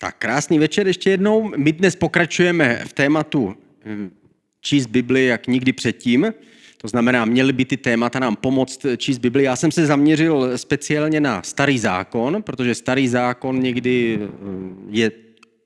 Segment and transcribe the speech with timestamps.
[0.00, 1.52] Tak krásný večer ještě jednou.
[1.56, 3.54] My dnes pokračujeme v tématu
[3.84, 4.10] hm,
[4.60, 6.32] číst Bibli jak nikdy předtím.
[6.80, 9.44] To znamená, měly by ty témata nám pomoct číst Bibli.
[9.44, 15.10] Já jsem se zaměřil speciálně na starý zákon, protože starý zákon někdy hm, je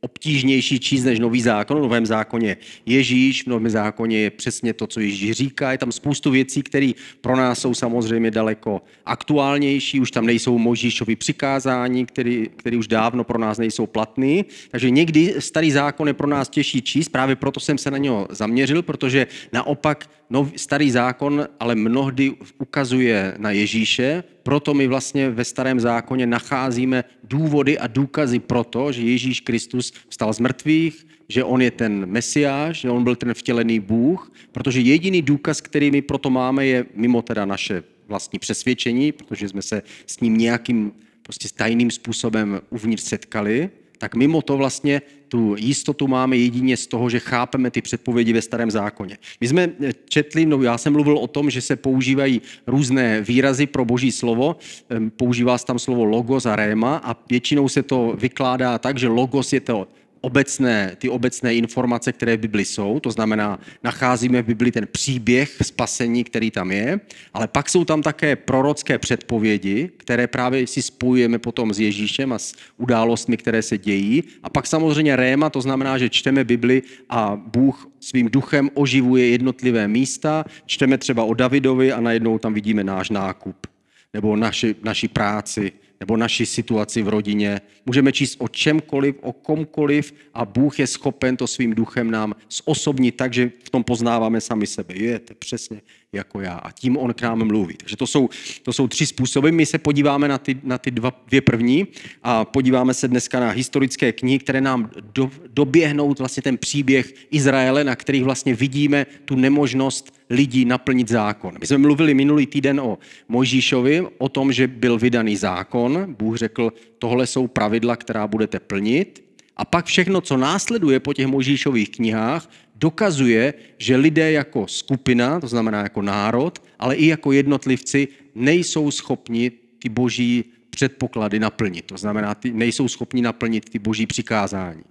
[0.05, 1.79] obtížnější číst než nový zákon.
[1.79, 2.57] V novém zákoně
[2.87, 5.73] Ježíš, v novém zákoně je přesně to, co Ježíš říká.
[5.73, 6.91] Je tam spoustu věcí, které
[7.21, 10.01] pro nás jsou samozřejmě daleko aktuálnější.
[10.01, 14.43] Už tam nejsou Možíšovi přikázání, které, už dávno pro nás nejsou platné.
[14.71, 17.09] Takže někdy starý zákon je pro nás těžší číst.
[17.09, 20.11] Právě proto jsem se na něho zaměřil, protože naopak
[20.57, 27.79] starý zákon ale mnohdy ukazuje na Ježíše, proto my vlastně ve starém zákoně nacházíme důvody
[27.79, 32.81] a důkazy pro to, že Ježíš Kristus vstal z mrtvých, že on je ten mesiáš,
[32.81, 37.23] že on byl ten vtělený Bůh, protože jediný důkaz, který my proto máme, je mimo
[37.23, 43.71] teda naše vlastní přesvědčení, protože jsme se s ním nějakým prostě tajným způsobem uvnitř setkali,
[43.99, 48.43] tak mimo to vlastně tu jistotu máme jedině z toho, že chápeme ty předpovědi ve
[48.43, 49.19] starém zákoně.
[49.41, 53.67] My jsme eh, četli, no já jsem mluvil o tom, že se používají různé výrazy
[53.67, 54.57] pro boží slovo.
[54.89, 59.09] Ehm, používá se tam slovo logos a réma a většinou se to vykládá tak, že
[59.09, 59.89] logos je to
[60.23, 65.57] obecné, ty obecné informace, které v Bibli jsou, to znamená, nacházíme v Bibli ten příběh
[65.63, 67.01] spasení, který tam je,
[67.35, 72.39] ale pak jsou tam také prorocké předpovědi, které právě si spojujeme potom s Ježíšem a
[72.39, 74.23] s událostmi, které se dějí.
[74.43, 79.89] A pak samozřejmě réma, to znamená, že čteme Bibli a Bůh svým duchem oživuje jednotlivé
[79.89, 83.67] místa, čteme třeba o Davidovi a najednou tam vidíme náš nákup
[84.15, 87.61] nebo naši, naši práci, nebo naši situaci v rodině.
[87.87, 93.17] Můžeme číst o čemkoliv, o komkoliv a Bůh je schopen to svým duchem nám zosobnit
[93.17, 94.95] tak, že v tom poznáváme sami sebe.
[94.97, 95.81] Je, to přesně
[96.13, 96.53] jako já.
[96.53, 97.75] A tím on k nám mluví.
[97.77, 98.29] Takže to jsou,
[98.63, 99.51] to jsou tři způsoby.
[99.51, 101.87] My se podíváme na ty, na ty dva, dvě první
[102.23, 107.85] a podíváme se dneska na historické knihy, které nám do, doběhnou vlastně ten příběh Izraele,
[107.85, 111.55] na kterých vlastně vidíme tu nemožnost lidí naplnit zákon.
[111.61, 116.15] My jsme mluvili minulý týden o Mojžíšovi, o tom, že byl vydaný zákon.
[116.19, 119.25] Bůh řekl, tohle jsou pravidla, která budete plnit.
[119.57, 125.49] A pak všechno, co následuje po těch Mojžíšových knihách, dokazuje, že lidé jako skupina, to
[125.49, 131.85] znamená jako národ, ale i jako jednotlivci, nejsou schopni ty boží předpoklady naplnit.
[131.87, 134.83] To znamená, ty nejsou schopni naplnit ty boží přikázání.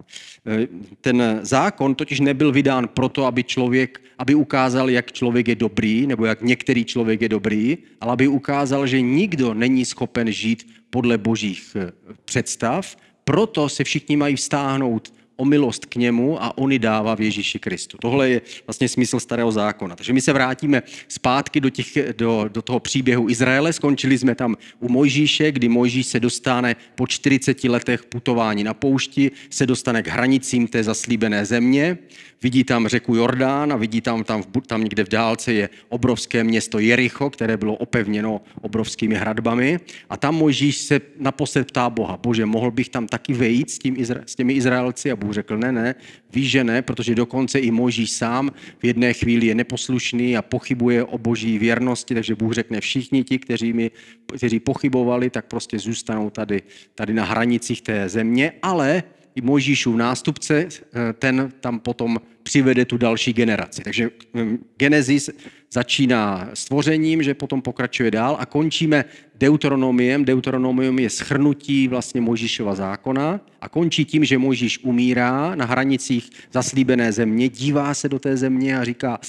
[0.47, 0.67] E,
[1.01, 6.25] ten zákon totiž nebyl vydán proto, aby člověk, aby ukázal, jak člověk je dobrý, nebo
[6.25, 11.75] jak některý člověk je dobrý, ale aby ukázal, že nikdo není schopen žít podle božích
[11.75, 11.91] e,
[12.25, 17.21] představ, proto se všichni mají vstáhnout o milost k němu a on ji dává v
[17.21, 17.97] Ježíši Kristu.
[18.01, 19.95] Tohle je vlastně smysl starého zákona.
[19.95, 23.73] Takže my se vrátíme zpátky do, těch, do, do toho příběhu Izraele.
[23.73, 29.31] Skončili jsme tam u Mojžíše, kdy Mojžíš se dostane po 40 letech putování na poušti,
[29.49, 31.97] se dostane k hranicím té zaslíbené země
[32.41, 36.79] vidí tam řeku Jordán a vidí tam, tam, tam někde v dálce je obrovské město
[36.79, 39.79] Jericho, které bylo opevněno obrovskými hradbami.
[40.09, 43.97] A tam Mojžíš se naposled ptá Boha, bože, mohl bych tam taky vejít s, tím,
[44.25, 45.11] s těmi Izraelci?
[45.11, 45.95] A Bůh řekl, ne, ne,
[46.33, 51.03] víš, že ne, protože dokonce i Mojžíš sám v jedné chvíli je neposlušný a pochybuje
[51.03, 53.91] o boží věrnosti, takže Bůh řekne, všichni ti, kteří, mi,
[54.35, 56.61] kteří pochybovali, tak prostě zůstanou tady,
[56.95, 59.03] tady na hranicích té země, ale
[59.35, 63.81] i Mojžíšův nástupce, eh, ten tam potom přivede tu další generaci.
[63.81, 65.29] Takže hm, Genesis
[65.73, 69.05] začíná stvořením, že potom pokračuje dál a končíme
[69.35, 70.25] Deuteronomiem.
[70.25, 77.11] Deuteronomium je schrnutí vlastně Mojžíšova zákona a končí tím, že Mojžíš umírá na hranicích zaslíbené
[77.11, 79.19] země, dívá se do té země a říká,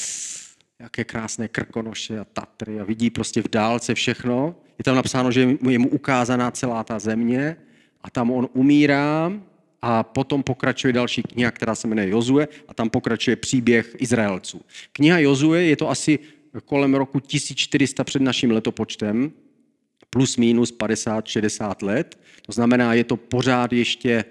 [0.80, 4.54] jaké krásné krkonoše a Tatry a vidí prostě v dálce všechno.
[4.78, 7.56] Je tam napsáno, že je mu ukázaná celá ta země
[8.02, 9.32] a tam on umírá
[9.82, 14.60] a potom pokračuje další kniha, která se jmenuje Jozue a tam pokračuje příběh Izraelců.
[14.92, 16.18] Kniha Jozue je to asi
[16.64, 19.32] kolem roku 1400 před naším letopočtem,
[20.10, 22.20] plus minus 50-60 let.
[22.46, 24.24] To znamená, je to pořád ještě e,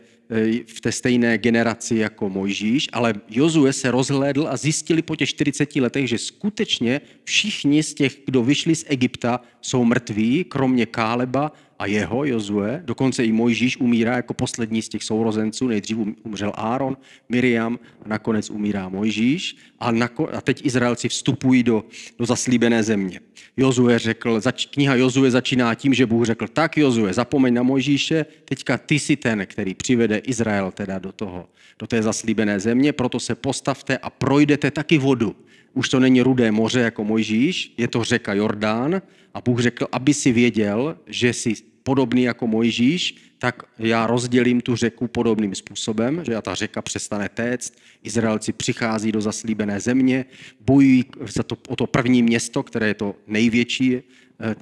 [0.67, 5.75] v té stejné generaci jako Mojžíš, ale Jozue se rozhlédl a zjistili po těch 40
[5.75, 11.51] letech, že skutečně všichni z těch, kdo vyšli z Egypta, jsou mrtví, kromě Káleba
[11.81, 16.51] a jeho, Jozue, dokonce i Mojžíš umírá jako poslední z těch sourozenců, nejdřív um- umřel
[16.55, 16.97] Áron,
[17.29, 21.83] Miriam a nakonec umírá Mojžíš a, nako- a teď Izraelci vstupují do,
[22.19, 23.19] do zaslíbené země.
[23.57, 28.25] Jozue řekl, zač- kniha Jozue začíná tím, že Bůh řekl, tak Jozue, zapomeň na Mojžíše,
[28.45, 31.49] teďka ty jsi ten, který přivede Izrael teda do toho,
[31.79, 35.35] do té zaslíbené země, proto se postavte a projdete taky vodu.
[35.73, 39.01] Už to není rudé moře jako Mojžíš, je to řeka Jordán
[39.33, 44.75] a Bůh řekl, aby si věděl, že jsi podobný jako Mojžíš, tak já rozdělím tu
[44.75, 47.73] řeku podobným způsobem, že ta řeka přestane téct,
[48.03, 50.25] Izraelci přichází do zaslíbené země,
[50.59, 54.01] bojují za to, o to první město, které je to největší eh,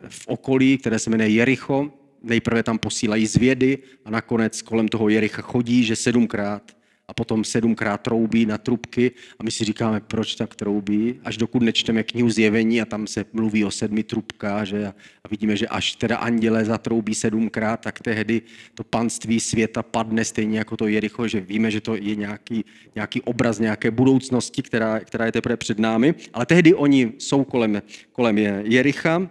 [0.09, 1.91] v okolí, které se jmenuje Jericho.
[2.23, 6.78] Nejprve tam posílají zvědy a nakonec kolem toho Jericha chodí, že sedmkrát
[7.09, 11.63] a potom sedmkrát troubí na trubky a my si říkáme, proč tak troubí, až dokud
[11.63, 14.93] nečteme knihu Zjevení a tam se mluví o sedmi trubkách že?
[15.23, 18.41] a vidíme, že až teda anděle zatroubí sedmkrát, tak tehdy
[18.73, 22.65] to panství světa padne stejně jako to Jericho, že víme, že to je nějaký,
[22.95, 27.81] nějaký obraz nějaké budoucnosti, která, která je teprve před námi, ale tehdy oni jsou kolem,
[28.11, 29.29] kolem Jericha,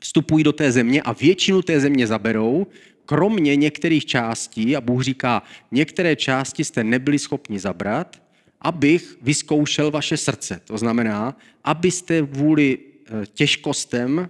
[0.00, 2.66] vstupují do té země a většinu té země zaberou,
[3.06, 8.22] kromě některých částí, a Bůh říká, některé části jste nebyli schopni zabrat,
[8.60, 10.60] abych vyzkoušel vaše srdce.
[10.64, 14.28] To znamená, abyste vůli eh, těžkostem,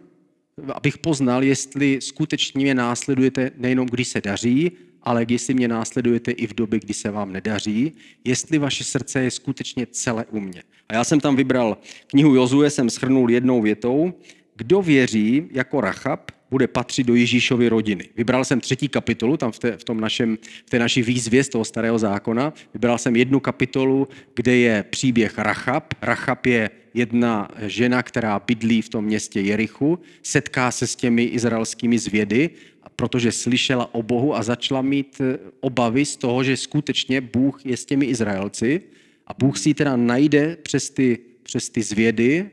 [0.73, 4.73] abych poznal, jestli skutečně mě následujete nejenom když se daří,
[5.03, 7.93] ale jestli mě následujete i v době, kdy se vám nedaří,
[8.25, 10.63] jestli vaše srdce je skutečně celé u mě.
[10.89, 14.15] A já jsem tam vybral knihu Jozue, jsem schrnul jednou větou,
[14.57, 18.09] kdo věří jako Rachab, bude patřit do Ježíšovy rodiny.
[18.17, 21.49] Vybral jsem třetí kapitolu, tam v té, v tom našem, v té naší výzvě z
[21.49, 22.55] toho starého zákona.
[22.75, 25.95] Vybral jsem jednu kapitolu, kde je příběh Rachab.
[26.03, 31.99] Rachab je jedna žena, která bydlí v tom městě Jerichu, setká se s těmi izraelskými
[31.99, 32.51] zvědy,
[32.97, 37.77] protože slyšela o Bohu a začala mít eh, obavy z toho, že skutečně Bůh je
[37.77, 38.81] s těmi Izraelci
[39.27, 42.51] a Bůh si ji teda najde přes ty, přes ty zvědy,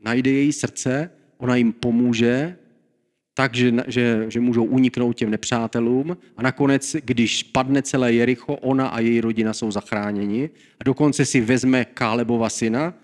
[0.00, 2.56] najde její srdce, ona jim pomůže
[3.34, 6.16] tak, že, že, že můžou uniknout těm nepřátelům.
[6.36, 10.50] A nakonec, když padne celé Jericho, ona a její rodina jsou zachráněni.
[10.80, 12.94] A dokonce si vezme Kálebova syna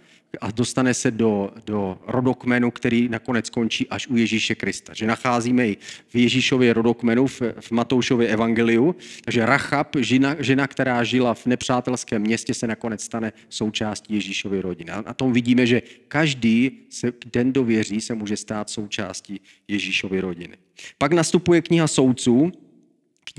[0.40, 4.94] a dostane se do, do rodokmenu, který nakonec končí až u Ježíše Krista.
[4.94, 5.76] Že nacházíme ji
[6.08, 8.96] v Ježíšově rodokmenu, v, v Matoušově evangeliu.
[9.24, 14.90] Takže Rachab, žena, žena, která žila v nepřátelském městě, se nakonec stane součástí Ježíšovy rodiny.
[14.90, 20.56] A na tom vidíme, že každý, se, den dověří, se může stát součástí Ježíšovy rodiny.
[20.98, 22.52] Pak nastupuje kniha soudců,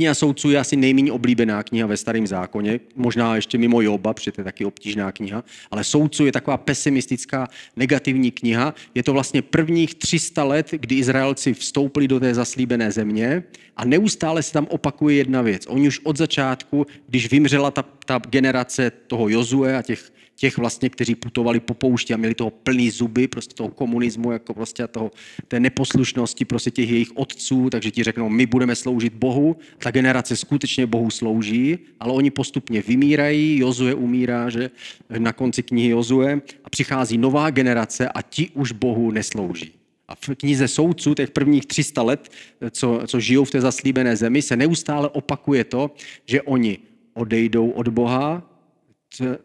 [0.02, 4.32] Kniha soudců je asi nejméně oblíbená kniha ve starém zákoně, možná ještě mimo Joba, protože
[4.32, 8.74] to je taky obtížná kniha, ale soudců je taková pesimistická, negativní kniha.
[8.96, 13.44] Je to vlastně prvních 300 let, kdy Izraelci vstoupili do té zaslíbené země
[13.78, 15.66] a neustále se tam opakuje jedna věc.
[15.68, 20.90] Oni už od začátku, když vymřela ta, ta generace toho Jozue a těch těch vlastně,
[20.90, 25.12] kteří putovali po poušti a měli toho plný zuby, prostě toho komunismu, jako prostě toho,
[25.48, 30.36] té neposlušnosti prostě těch jejich otců, takže ti řeknou, my budeme sloužit Bohu, ta generace
[30.36, 34.72] skutečně Bohu slouží, ale oni postupně vymírají, Jozue umírá, že?
[35.18, 36.42] Na konci knihy Jozue.
[36.64, 39.72] A přichází nová generace a ti už Bohu neslouží.
[40.08, 42.30] A v knize soudců těch prvních 300 let,
[42.72, 45.92] co, co žijou v té zaslíbené zemi, se neustále opakuje to,
[46.26, 46.78] že oni
[47.14, 48.51] odejdou od Boha,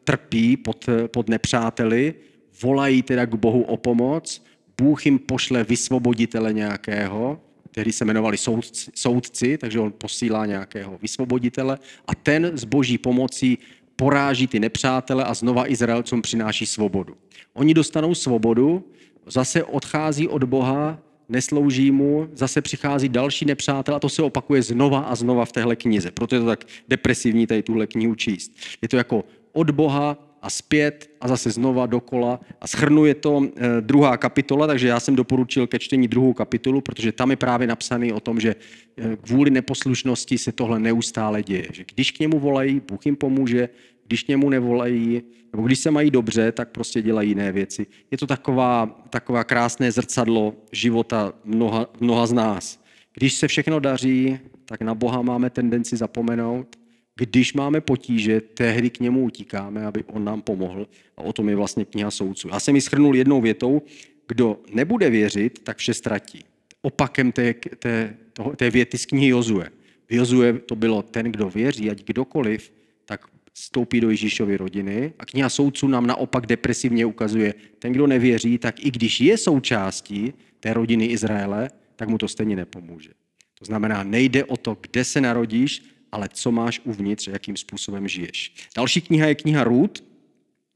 [0.04, 2.14] trpí pod, pod nepřáteli,
[2.62, 4.44] volají teda k Bohu o pomoc,
[4.78, 7.40] Bůh jim pošle vysvoboditele nějakého,
[7.70, 13.58] který se jmenovali soudci, soudci, takže on posílá nějakého vysvoboditele a ten s boží pomocí
[13.96, 17.16] poráží ty nepřátele a znova Izraelcům přináší svobodu.
[17.54, 18.84] Oni dostanou svobodu,
[19.26, 20.98] zase odchází od Boha,
[21.28, 25.76] neslouží mu, zase přichází další nepřátel a to se opakuje znova a znova v téhle
[25.76, 26.10] knize.
[26.10, 28.52] Proto je to tak depresivní tady tuhle knihu číst.
[28.82, 29.24] Je to jako
[29.56, 32.40] od Boha a zpět a zase znova dokola.
[32.60, 37.12] A schrnuje to eh, druhá kapitola, takže já jsem doporučil ke čtení druhou kapitolu, protože
[37.12, 41.66] tam je právě napsaný o tom, že eh, kvůli neposlušnosti se tohle neustále děje.
[41.72, 43.68] Že když k němu volají, Bůh jim pomůže,
[44.06, 45.22] když k němu nevolají,
[45.52, 47.86] nebo když se mají dobře, tak prostě dělají jiné věci.
[48.10, 52.78] Je to taková, taková krásné zrcadlo života mnoha, mnoha z nás.
[53.14, 56.76] Když se všechno daří, tak na Boha máme tendenci zapomenout
[57.16, 60.88] když máme potíže, tehdy k němu utíkáme, aby on nám pomohl.
[61.16, 62.48] A o tom je vlastně kniha soudců.
[62.48, 63.82] Já jsem ji schrnul jednou větou,
[64.28, 66.44] kdo nebude věřit, tak vše ztratí.
[66.82, 69.70] Opakem té, té, toho, té věty z knihy Jozue.
[70.08, 72.72] V Jozue to bylo ten, kdo věří, ať kdokoliv,
[73.04, 75.12] tak vstoupí do Ježíšovy rodiny.
[75.18, 80.34] A kniha soudců nám naopak depresivně ukazuje, ten, kdo nevěří, tak i když je součástí
[80.60, 83.10] té rodiny Izraele, tak mu to stejně nepomůže.
[83.58, 85.82] To znamená, nejde o to, kde se narodíš,
[86.12, 88.54] ale co máš uvnitř, jakým způsobem žiješ.
[88.76, 90.00] Další kniha je kniha Ruth,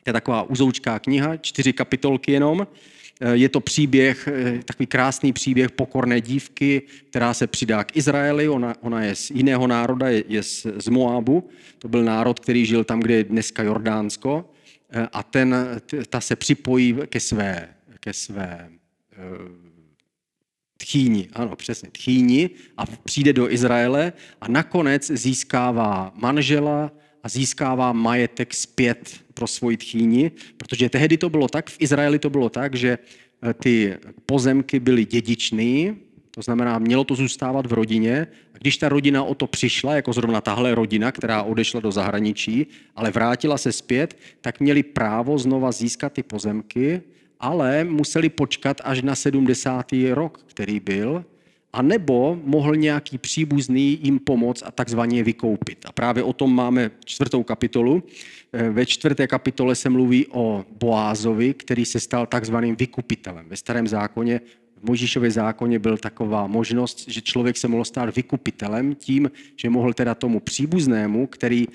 [0.03, 2.67] to je taková uzoučká kniha, čtyři kapitolky jenom.
[3.33, 4.29] Je to příběh,
[4.65, 8.49] takový krásný příběh pokorné dívky, která se přidá k Izraeli.
[8.49, 11.49] Ona, ona je z jiného národa, je, je z, z Moabu.
[11.79, 14.51] To byl národ, který žil tam, kde je dneska Jordánsko.
[15.13, 15.57] A ten,
[16.09, 17.69] ta se připojí ke své,
[18.01, 18.71] ke své
[20.81, 28.55] tchýni, ano, přesně, tchýni a přijde do Izraele a nakonec získává manžela a získává majetek
[28.55, 32.99] zpět pro svoji tchýni, protože tehdy to bylo tak, v Izraeli to bylo tak, že
[32.99, 33.97] eh, ty
[34.27, 35.97] pozemky byly dědičný,
[36.31, 38.27] to znamená, mělo to zůstávat v rodině.
[38.55, 42.67] A když ta rodina o to přišla, jako zrovna tahle rodina, která odešla do zahraničí,
[42.97, 47.03] ale vrátila se zpět, tak měli právo znova získat ty pozemky,
[47.41, 49.87] ale museli počkat až na 70.
[50.11, 51.25] rok, který byl,
[51.73, 55.79] a nebo mohl nějaký příbuzný jim pomoct a takzvaně vykoupit.
[55.87, 58.03] A právě o tom máme čtvrtou kapitolu.
[58.71, 63.47] Ve čtvrté kapitole se mluví o Boázovi, který se stal takzvaným vykupitelem.
[63.49, 64.41] Ve starém zákoně
[64.77, 69.93] v Mojžíšově zákoně byl taková možnost, že člověk se mohl stát vykupitelem tím, že mohl
[69.93, 71.69] teda tomu příbuznému, který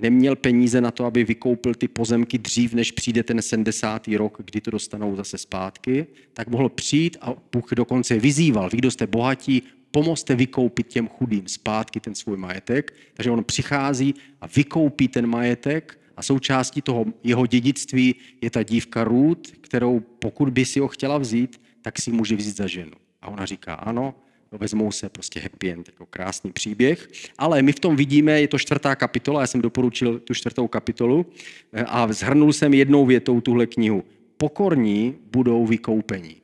[0.00, 4.08] neměl peníze na to, aby vykoupil ty pozemky dřív, než přijde ten 70.
[4.08, 8.90] rok, kdy to dostanou zase zpátky, tak mohl přijít a Bůh dokonce vyzýval, vy, kdo
[8.90, 12.94] jste bohatí, pomozte vykoupit těm chudým zpátky ten svůj majetek.
[13.14, 19.04] Takže on přichází a vykoupí ten majetek a součástí toho jeho dědictví je ta dívka
[19.04, 22.92] Ruth, kterou pokud by si ho chtěla vzít, tak si může vzít za ženu.
[23.22, 24.14] A ona říká, ano,
[24.52, 27.08] no vezmou se prostě happy end, jako krásný příběh.
[27.38, 31.26] Ale my v tom vidíme, je to čtvrtá kapitola, já jsem doporučil tu čtvrtou kapitolu
[31.72, 34.04] eh, a zhrnul jsem jednou větou tuhle knihu.
[34.36, 36.36] Pokorní budou vykoupení.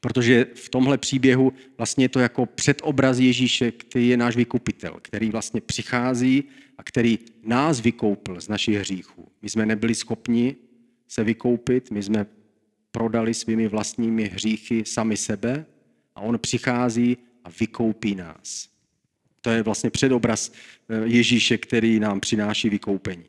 [0.00, 5.30] Protože v tomhle příběhu vlastně je to jako předobraz Ježíše, který je náš vykupitel, který
[5.30, 6.44] vlastně přichází
[6.78, 9.28] a který nás vykoupil z našich hříchů.
[9.42, 10.56] My jsme nebyli schopni
[11.08, 12.26] se vykoupit, my jsme
[12.90, 15.66] prodali svými vlastními hříchy sami sebe
[16.18, 18.68] a on přichází a vykoupí nás.
[19.40, 23.24] To je vlastně předobraz eh, Ježíše, který nám přináší vykoupení.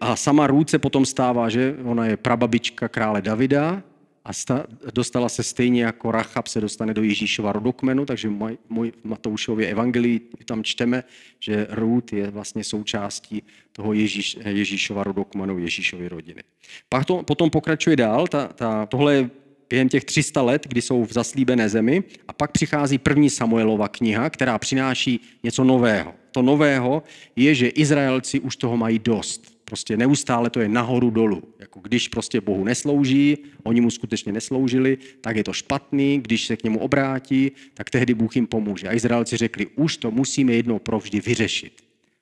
[0.00, 3.82] A sama Růd se potom stává, že ona je prababička krále Davida,
[4.24, 8.28] a sta, dostala se stejně jako Rachab se dostane do Ježíšova rodokmenu, takže
[8.68, 11.04] můj Matoušově evangelii tam čteme,
[11.40, 16.42] že Ruth je vlastně součástí toho Ježíš, Ježíšova rodokmenu, Ježíšovy rodiny.
[16.88, 19.30] Pak to, potom pokračuje dál, ta, ta, tohle je
[19.70, 24.30] během těch 300 let, kdy jsou v zaslíbené zemi a pak přichází první Samuelova kniha,
[24.30, 26.14] která přináší něco nového.
[26.32, 27.02] To nového
[27.36, 31.42] je, že Izraelci už toho mají dost Prostě neustále to je nahoru dolů.
[31.58, 36.56] Jako když prostě Bohu neslouží, oni mu skutečně nesloužili, tak je to špatný, když se
[36.56, 38.88] k němu obrátí, tak tehdy Bůh jim pomůže.
[38.88, 41.72] A Izraelci řekli, už to musíme jednou provždy vyřešit.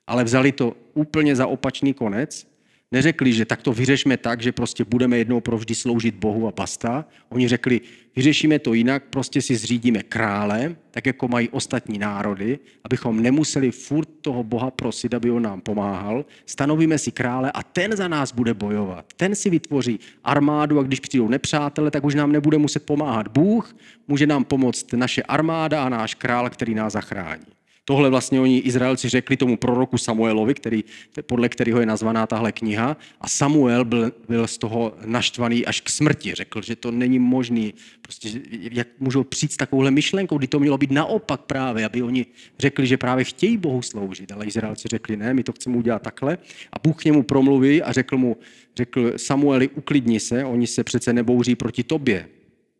[0.07, 2.47] Ale vzali to úplně za opačný konec
[2.91, 7.05] neřekli, že tak to vyřešme tak, že prostě budeme jednou provždy sloužit Bohu a basta.
[7.29, 7.81] Oni řekli,
[8.15, 14.09] vyřešíme to jinak, prostě si zřídíme krále, tak jako mají ostatní národy, abychom nemuseli furt
[14.21, 16.25] toho Boha prosit, aby on nám pomáhal.
[16.45, 19.05] Stanovíme si krále a ten za nás bude bojovat.
[19.15, 23.75] Ten si vytvoří armádu a když přijdou nepřátele, tak už nám nebude muset pomáhat Bůh,
[24.07, 27.58] může nám pomoct naše armáda a náš král, který nás zachrání.
[27.89, 30.83] Tohle vlastně oni Izraelci řekli tomu proroku Samuelovi, který,
[31.21, 32.97] podle kterého je nazvaná tahle kniha.
[33.21, 36.35] A Samuel byl, byl z toho naštvaný až k smrti.
[36.35, 37.73] Řekl, že to není možný.
[38.01, 38.29] Prostě,
[38.71, 42.25] jak můžou přijít s takovouhle myšlenkou, kdy to mělo být naopak právě, aby oni
[42.59, 44.31] řekli, že právě chtějí Bohu sloužit.
[44.31, 46.37] Ale Izraelci řekli, ne, my to chceme udělat takhle.
[46.73, 48.37] A Bůh k němu promluví a řekl mu,
[48.75, 52.29] řekl Samueli, uklidni se, oni se přece nebouří proti tobě.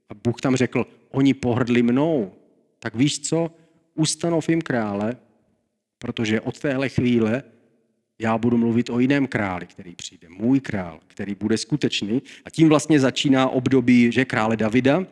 [0.10, 2.32] A Bůh tam řekl, oni pohrdli mnou.
[2.80, 3.52] Tak víš co,
[4.00, 5.16] ustanov jim krále,
[5.98, 7.44] protože od téhle chvíle
[8.20, 10.28] já budu mluvit o jiném králi, který přijde.
[10.30, 12.22] Můj král, který bude skutečný.
[12.46, 15.06] A tím vlastně začíná období, že krále Davida,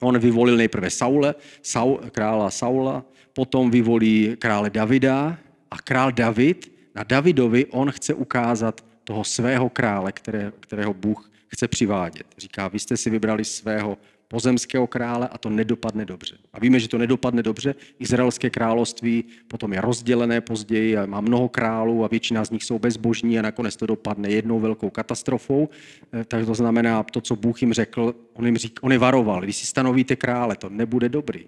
[0.00, 5.38] on vyvolil nejprve Saule, Saul, krála Saula, potom vyvolí krále Davida
[5.70, 11.68] a král David, na Davidovi on chce ukázat toho svého krále, které, kterého Bůh chce
[11.68, 12.26] přivádět.
[12.38, 13.98] Říká, vy jste si vybrali svého
[14.30, 16.38] pozemského krále a to nedopadne dobře.
[16.52, 17.74] A víme, že to nedopadne dobře.
[17.98, 22.78] Izraelské království potom je rozdělené později a má mnoho králů a většina z nich jsou
[22.78, 25.68] bezbožní a nakonec to dopadne jednou velkou katastrofou.
[26.12, 29.40] Eh, tak to znamená, to, co Bůh jim řekl, on jim řík, on je varoval,
[29.40, 31.46] vy si stanovíte krále, to nebude dobrý.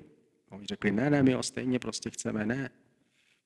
[0.50, 2.70] Oni řekli, ne, ne, my ho stejně prostě chceme, ne.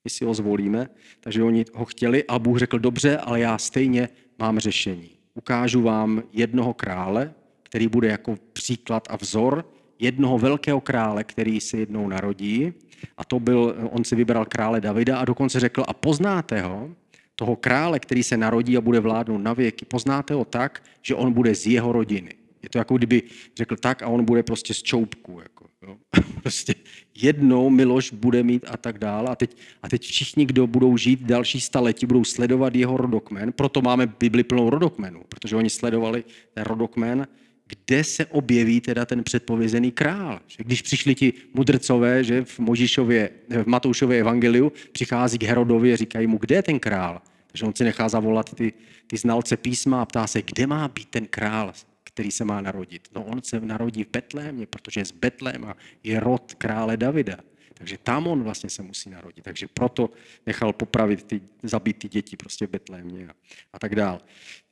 [0.05, 0.89] My si ho zvolíme.
[1.21, 5.11] Takže oni ho chtěli a Bůh řekl, dobře, ale já stejně mám řešení.
[5.35, 7.35] Ukážu vám jednoho krále,
[7.77, 9.65] který bude jako příklad a vzor
[9.99, 12.73] jednoho velkého krále, který se jednou narodí.
[13.17, 16.91] A to byl, on si vybral krále Davida a dokonce řekl, a poznáte ho,
[17.35, 21.33] toho krále, který se narodí a bude vládnout na věky, poznáte ho tak, že on
[21.33, 22.31] bude z jeho rodiny.
[22.63, 23.23] Je to jako kdyby
[23.57, 25.41] řekl tak a on bude prostě z čoupku.
[25.41, 25.97] Jako, jo.
[26.43, 26.75] prostě
[27.15, 29.29] jednou Miloš bude mít a tak dále.
[29.29, 33.53] A teď, a teď všichni, kdo budou žít další staletí, budou sledovat jeho rodokmen.
[33.53, 37.27] Proto máme Bibli plnou rodokmenů, protože oni sledovali ten rodokmen
[37.67, 40.41] kde se objeví teda ten předpovězený král.
[40.47, 43.31] Že když přišli ti mudrcové, že v Možišově,
[43.63, 47.23] v Matoušově evangeliu přichází k Herodovi a říkají mu, kde je ten král?
[47.47, 48.73] Takže on si nechá zavolat ty,
[49.07, 51.73] ty znalce písma a ptá se, kde má být ten král,
[52.05, 53.09] který se má narodit.
[53.15, 57.37] No on se narodí v Betlémě, protože je z Betléma, je rod krále Davida.
[57.75, 59.45] Takže tam on vlastně se musí narodit.
[59.45, 60.11] Takže proto
[60.47, 63.33] nechal popravit, ty, zabít ty děti prostě v Betlémě a,
[63.73, 64.21] a tak dál.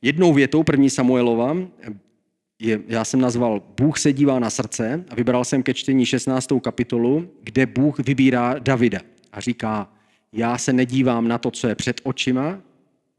[0.03, 1.57] Jednou větou první Samuelova
[2.59, 6.49] je, já jsem nazval Bůh se dívá na srdce a vybral jsem ke čtení 16.
[6.63, 9.01] kapitolu, kde Bůh vybírá Davida
[9.33, 9.93] a říká,
[10.33, 12.61] já se nedívám na to, co je před očima,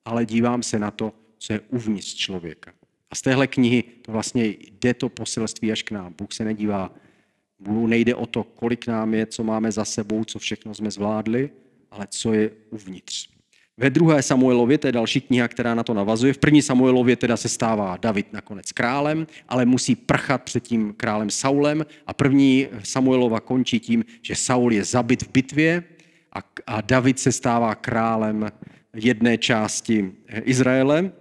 [0.06, 2.74] ale dívám se na to, co je uvnitř člověka.
[3.10, 6.14] A z téhle knihy to vlastně jde to poselství až k nám.
[6.18, 6.92] Bůh se nedívá,
[7.60, 11.50] Bůh nejde o to, kolik nám je, co máme za sebou, co všechno jsme zvládli,
[11.92, 13.35] ale co je uvnitř.
[13.78, 17.38] Ve druhé Samuelově, to je další kniha, která na to navazuje, v první Samuelově teda
[17.38, 21.86] se stává David nakonec králem, ale musí prchat před tím králem Saulem.
[22.08, 25.84] A první Samuelova končí tím, že Saul je zabit v bitvě
[26.34, 28.52] a, a David se stává králem
[28.94, 30.12] jedné části
[30.44, 31.12] Izraele.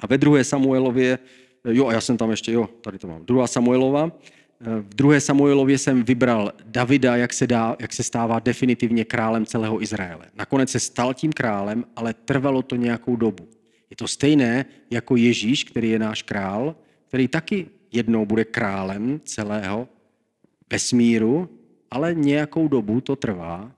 [0.00, 1.18] A ve druhé Samuelově,
[1.64, 4.12] jo, a já jsem tam ještě, jo, tady to mám, druhá Samuelova,
[4.60, 9.82] v druhé Samuelově jsem vybral Davida, jak se, dá, jak se stává definitivně králem celého
[9.82, 10.26] Izraele.
[10.34, 13.48] Nakonec se stal tím králem, ale trvalo to nějakou dobu.
[13.90, 16.76] Je to stejné jako Ježíš, který je náš král,
[17.08, 19.88] který taky jednou bude králem celého
[20.72, 21.48] vesmíru,
[21.90, 23.72] ale nějakou dobu to trvá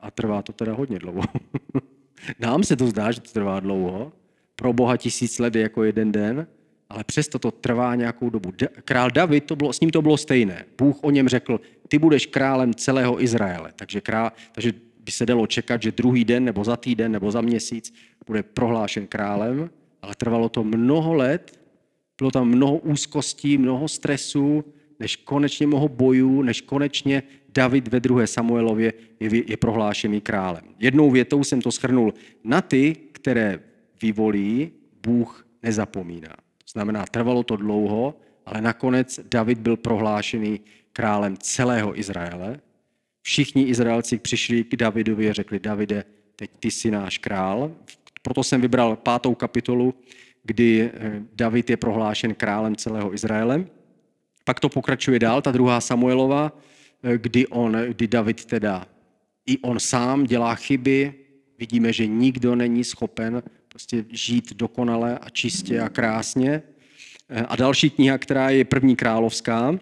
[0.00, 1.22] a trvá to teda hodně dlouho.
[2.40, 4.12] Nám se to zdá, že to trvá dlouho,
[4.56, 6.46] pro Boha tisíc let je jako jeden den,
[6.88, 8.52] ale přesto to trvá nějakou dobu.
[8.84, 10.64] Král David, to bylo, s ním to bylo stejné.
[10.78, 13.72] Bůh o něm řekl, ty budeš králem celého Izraele.
[13.76, 17.40] Takže, král, takže by se dalo čekat, že druhý den, nebo za týden, nebo za
[17.40, 17.94] měsíc
[18.26, 19.70] bude prohlášen králem,
[20.02, 21.60] ale trvalo to mnoho let,
[22.18, 24.64] bylo tam mnoho úzkostí, mnoho stresů,
[25.00, 30.64] než konečně mnoho bojů, než konečně David ve druhé Samuelově je, je prohlášený králem.
[30.78, 32.14] Jednou větou jsem to schrnul.
[32.44, 33.60] Na ty, které
[34.02, 34.70] vyvolí,
[35.02, 36.45] Bůh nezapomíná.
[36.72, 38.14] Znamená, trvalo to dlouho,
[38.46, 40.60] ale nakonec David byl prohlášený
[40.92, 42.60] králem celého Izraele.
[43.22, 46.04] Všichni Izraelci přišli k Davidovi a řekli, Davide,
[46.36, 47.72] teď ty jsi náš král.
[48.22, 49.94] Proto jsem vybral pátou kapitolu,
[50.44, 53.64] kdy eh, David je prohlášen králem celého Izraele.
[54.44, 56.52] Pak to pokračuje dál, ta druhá Samuelova,
[57.02, 58.86] eh, kdy, on, kdy David teda
[59.46, 61.14] i on sám dělá chyby.
[61.58, 63.42] Vidíme, že nikdo není schopen
[63.76, 66.62] prostě žít dokonale a čistě a krásně.
[67.28, 69.78] Eh, a další kniha, která je první královská.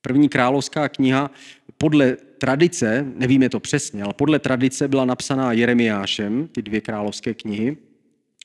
[0.00, 1.30] První královská kniha
[1.78, 7.76] podle tradice, nevíme to přesně, ale podle tradice byla napsaná Jeremiášem, ty dvě královské knihy,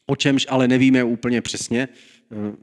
[0.06, 1.88] o čemž ale nevíme úplně přesně.
[2.32, 2.56] Eh,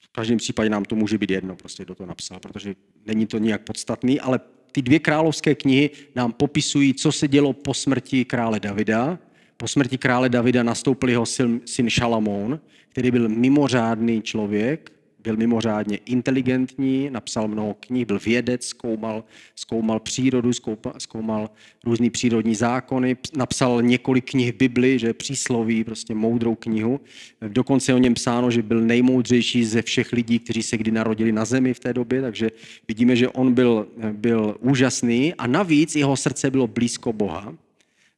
[0.00, 2.74] v každém případě nám to může být jedno, prostě kdo to napsal, protože
[3.06, 4.40] není to nijak podstatný, ale
[4.72, 9.18] ty dvě královské knihy nám popisují, co se dělo po smrti krále Davida
[9.56, 11.26] po smrti krále Davida nastoupil jeho
[11.64, 19.24] syn Šalamón, který byl mimořádný člověk, byl mimořádně inteligentní, napsal mnoho knih, byl vědec, zkoumal,
[19.56, 21.50] zkoumal přírodu, zkoumal, zkoumal
[21.84, 27.00] různý přírodní zákony, napsal několik knih Bibli, že přísloví, prostě moudrou knihu.
[27.48, 31.44] Dokonce o něm psáno, že byl nejmoudřejší ze všech lidí, kteří se kdy narodili na
[31.44, 32.50] zemi v té době, takže
[32.88, 37.54] vidíme, že on byl, byl úžasný a navíc jeho srdce bylo blízko Boha.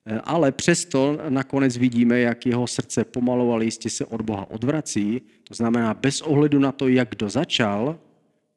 [0.07, 5.23] Eh, ale přesto nakonec vidíme, jak jeho srdce pomalu, ale jistě se od Boha odvrací.
[5.45, 7.99] To znamená, bez ohledu na to, jak kdo začal,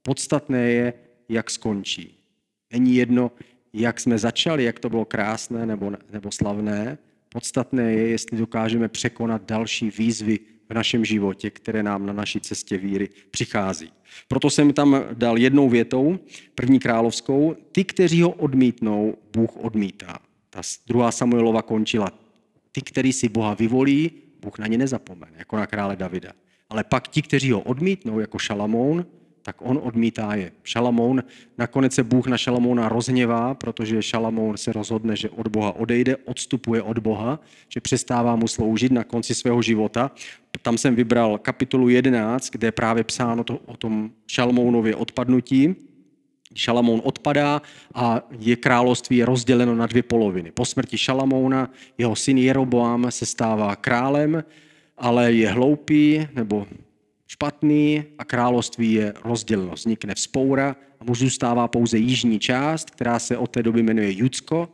[0.01, 0.93] podstatné je,
[1.29, 2.17] jak skončí.
[2.73, 3.31] Není jedno,
[3.73, 6.97] jak jsme začali, jak to bylo krásné nebo, nebo slavné.
[7.29, 12.77] Podstatné je, jestli dokážeme překonat další výzvy v našem životě, které nám na naší cestě
[12.77, 13.91] víry přichází.
[14.27, 16.19] Proto jsem tam dal jednou větou,
[16.55, 20.19] první královskou, ty, kteří ho odmítnou, Bůh odmítá.
[20.57, 22.11] Ta druhá Samuelova končila.
[22.71, 26.31] Ty, který si Boha vyvolí, Bůh na ně nezapomene, jako na krále Davida.
[26.69, 29.05] Ale pak ti, kteří ho odmítnou, jako Šalamoun,
[29.41, 30.51] tak on odmítá je.
[30.63, 31.23] Šalamoun,
[31.57, 36.81] nakonec se Bůh na Šalamouna rozněvá, protože Šalamoun se rozhodne, že od Boha odejde, odstupuje
[36.81, 37.39] od Boha,
[37.69, 40.11] že přestává mu sloužit na konci svého života.
[40.61, 45.75] Tam jsem vybral kapitolu 11, kde je právě psáno to, o tom Šalamounově odpadnutí.
[46.57, 47.61] Šalamoun odpadá
[47.93, 50.51] a je království je rozděleno na dvě poloviny.
[50.51, 54.43] Po smrti Šalamouna jeho syn Jeroboam se stává králem,
[54.97, 56.67] ale je hloupý nebo
[57.27, 59.73] špatný a království je rozděleno.
[59.73, 64.69] Vznikne vzpoura a mu zůstává pouze jižní část, která se od té doby jmenuje Judsko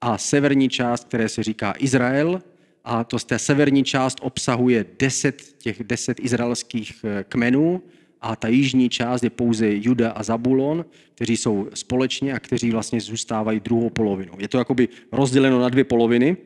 [0.00, 2.42] a severní část, které se říká Izrael.
[2.84, 7.82] A to z té severní část obsahuje deset, těch deset izraelských eh, kmenů
[8.22, 13.00] a ta jižní část je pouze Juda a Zabulon, kteří jsou společně a kteří vlastně
[13.00, 14.32] zůstávají druhou polovinou.
[14.38, 16.36] Je to jakoby rozděleno na dvě poloviny.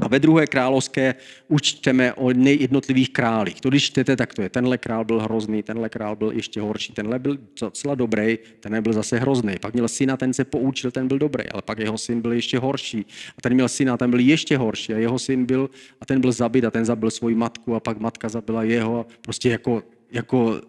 [0.00, 1.14] A ve druhé královské
[1.48, 3.60] už čteme o jednotlivých králích.
[3.60, 6.92] To když čtete, tak to je tenhle král byl hrozný, tenhle král byl ještě horší,
[6.92, 9.54] tenhle byl docela dobrý, ten byl zase hrozný.
[9.60, 12.58] Pak měl syna, ten se poučil, ten byl dobrý, ale pak jeho syn byl ještě
[12.58, 13.06] horší.
[13.38, 16.32] A ten měl syna, ten byl ještě horší a jeho syn byl, a ten byl
[16.32, 19.06] zabit a ten zabil svoji matku a pak matka zabila jeho.
[19.20, 20.60] Prostě jako, jako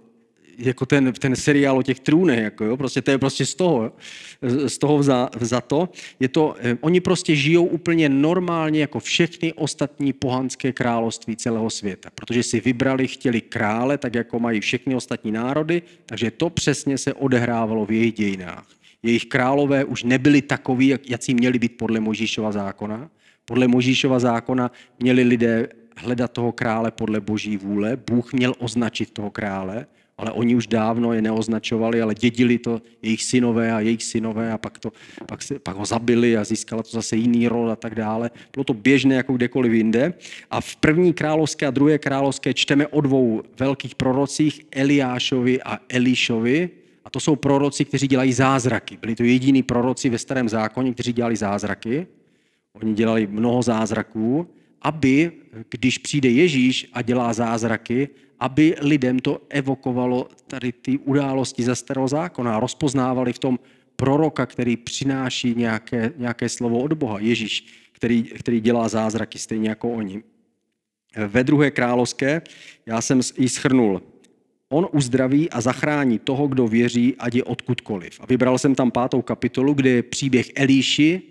[0.58, 3.91] jako ten, ten seriál o těch trůnech, jako jo, prostě to je prostě z toho,
[4.67, 5.89] z toho vza, vzato.
[6.20, 12.10] Je to, eh, oni prostě žijou úplně normálně jako všechny ostatní pohanské království celého světa,
[12.15, 17.13] protože si vybrali, chtěli krále, tak jako mají všechny ostatní národy, takže to přesně se
[17.13, 18.67] odehrávalo v jejich dějinách.
[19.04, 23.10] Jejich králové už nebyli takoví, jak, jací měli být podle Možíšova zákona.
[23.46, 25.67] Podle Možíšova zákona měli lidé
[25.98, 27.98] hledat toho krále podle boží vůle.
[28.10, 29.86] Bůh měl označit toho krále
[30.18, 34.58] ale oni už dávno je neoznačovali, ale dědili to jejich synové a jejich synové a
[34.58, 34.92] pak, to,
[35.26, 38.32] pak, se, pak ho zabili a získala to zase jiný rod a tak dále.
[38.54, 40.14] Bylo to běžné jako kdekoliv jinde.
[40.52, 46.70] A v první královské a druhé královské čteme o dvou velkých prorocích, Eliášovi a Elišovi.
[47.06, 48.98] A to jsou proroci, kteří dělají zázraky.
[49.02, 52.08] Byli to jediní proroci ve starém zákoně, kteří dělali zázraky.
[52.74, 54.48] Oni dělali mnoho zázraků,
[54.82, 55.32] aby,
[55.70, 58.10] když přijde Ježíš a dělá zázraky,
[58.40, 63.60] aby lidem to evokovalo tady ty události ze starého zákona a rozpoznávali v tom
[63.96, 69.90] proroka, který přináší nějaké, nějaké slovo od Boha, Ježíš, který, který dělá zázraky stejně jako
[69.90, 70.24] oni.
[71.28, 72.42] Ve druhé královské
[72.86, 74.02] já jsem ji schrnul.
[74.70, 78.20] On uzdraví a zachrání toho, kdo věří, ať je odkudkoliv.
[78.20, 81.22] A vybral jsem tam pátou kapitolu, kde je příběh Elíši,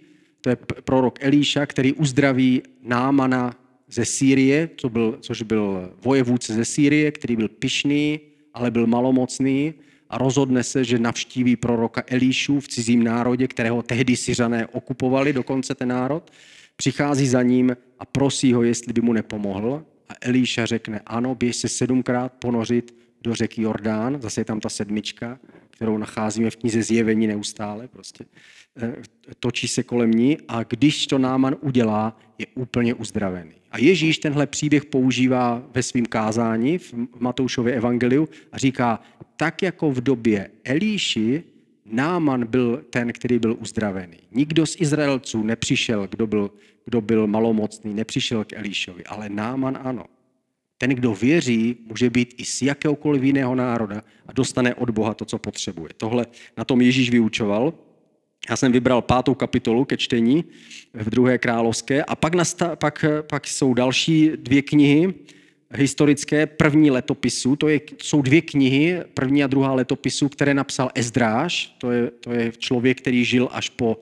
[0.47, 3.55] to je prorok Elíša, který uzdraví Námana
[3.89, 8.21] ze Sýrie, co byl, což byl vojevůdce ze Sýrie, který byl pišný,
[8.55, 9.75] ale byl malomocný
[10.11, 15.75] a rozhodne se, že navštíví proroka Elíšu v cizím národě, kterého tehdy Syřané okupovali, dokonce
[15.75, 16.31] ten národ.
[16.77, 19.85] Přichází za ním a prosí ho, jestli by mu nepomohl.
[20.09, 24.69] A Elíša řekne, ano, běž se sedmkrát ponořit do řeky Jordán, zase je tam ta
[24.69, 25.39] sedmička,
[25.71, 28.25] kterou nacházíme v knize Zjevení neustále, prostě
[29.41, 33.53] točí se kolem ní a když to Náman udělá, je úplně uzdravený.
[33.71, 39.01] A Ježíš tenhle příběh používá ve svém kázání v Matoušově evangeliu a říká,
[39.37, 41.43] tak jako v době Elíši,
[41.87, 44.17] Náman byl ten, který byl uzdravený.
[44.33, 46.51] Nikdo z Izraelců nepřišel, kdo byl,
[46.85, 50.05] kdo byl malomocný, nepřišel k Elíšovi, ale Náman ano.
[50.79, 55.25] Ten, kdo věří, může být i z jakéhokoliv jiného národa a dostane od Boha to,
[55.25, 55.91] co potřebuje.
[55.97, 57.75] Tohle na tom Ježíš vyučoval.
[58.51, 60.45] Já jsem vybral pátou kapitolu ke čtení
[60.95, 65.15] v druhé královské a pak, nasta, pak, pak jsou další dvě knihy
[65.75, 71.75] historické, první letopisu, to, je, jsou dvě knihy, první a druhá letopisu, které napsal Ezdráš,
[71.79, 73.97] to je, to je člověk, který žil až po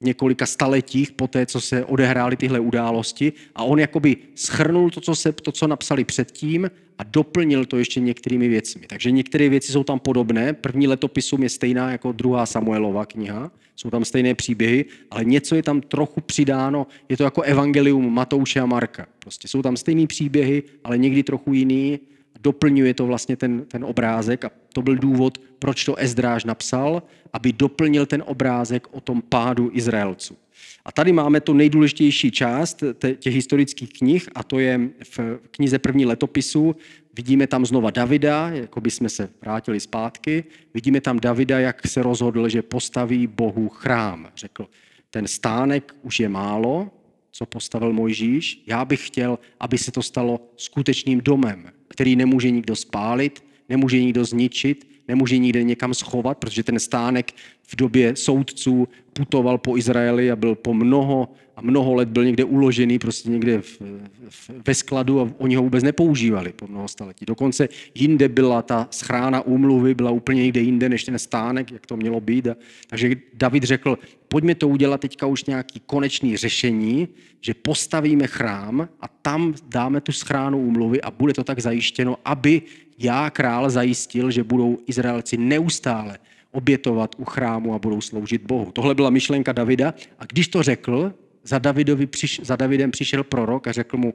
[0.00, 5.14] několika staletích po té, co se odehrály tyhle události a on jakoby schrnul to, co,
[5.14, 8.86] se, to, co napsali předtím a doplnil to ještě některými věcmi.
[8.86, 10.52] Takže některé věci jsou tam podobné.
[10.52, 13.50] První letopisum je stejná jako druhá Samuelova kniha.
[13.76, 16.86] Jsou tam stejné příběhy, ale něco je tam trochu přidáno.
[17.08, 19.06] Je to jako evangelium Matouše a Marka.
[19.18, 22.00] Prostě jsou tam stejné příběhy, ale někdy trochu jiný.
[22.46, 27.52] Doplňuje to vlastně ten, ten obrázek a to byl důvod, proč to Ezdráž napsal, aby
[27.52, 30.36] doplnil ten obrázek o tom pádu Izraelců.
[30.84, 32.82] A tady máme tu nejdůležitější část
[33.18, 35.18] těch historických knih a to je v
[35.50, 36.76] knize první letopisu.
[37.16, 40.44] Vidíme tam znova Davida, jako by jsme se vrátili zpátky.
[40.74, 44.30] Vidíme tam Davida, jak se rozhodl, že postaví Bohu chrám.
[44.36, 44.66] Řekl,
[45.10, 46.90] ten stánek už je málo,
[47.30, 48.62] co postavil Mojžíš.
[48.66, 54.24] Já bych chtěl, aby se to stalo skutečným domem, který nemůže nikdo spálit, nemůže nikdo
[54.24, 60.36] zničit, nemůže nikde někam schovat, protože ten stánek v době soudců putoval po Izraeli a
[60.36, 63.80] byl po mnoho a mnoho let byl někde uložený, prostě někde v,
[64.28, 67.24] v, ve skladu a oni ho vůbec nepoužívali po mnoho staletí.
[67.26, 71.96] Dokonce jinde byla ta schrána úmluvy, byla úplně někde jinde než ten stánek, jak to
[71.96, 72.46] mělo být.
[72.46, 77.08] A, takže David řekl, pojďme to udělat teďka už nějaký konečný řešení,
[77.40, 82.62] že postavíme chrám a tam dáme tu schránu úmluvy a bude to tak zajištěno, aby
[82.98, 86.18] já, král, zajistil, že budou Izraelci neustále
[86.50, 88.72] obětovat u chrámu a budou sloužit Bohu.
[88.72, 93.66] Tohle byla myšlenka Davida a když to řekl, za, Davidovi přiš, za Davidem přišel prorok
[93.66, 94.14] a řekl mu,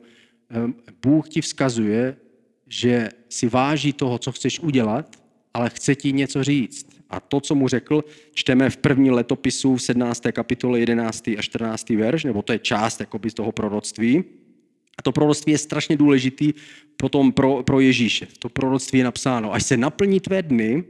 [1.02, 2.16] Bůh ti vzkazuje,
[2.68, 5.16] že si váží toho, co chceš udělat,
[5.54, 6.88] ale chce ti něco říct.
[7.10, 10.24] A to, co mu řekl, čteme v první letopisu v 17.
[10.32, 11.28] kapitole 11.
[11.28, 11.90] a 14.
[11.90, 14.24] verš, nebo to je část jakoby, z toho proroctví.
[15.02, 16.54] A to proroctví je strašně důležitý
[16.98, 18.28] potom pro, pro Ježíše.
[18.40, 20.84] To proroctví je napsáno, až se naplní tvé dny